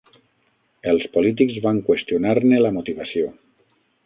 [0.93, 3.31] Els polítics van qüestionar-ne la motivació.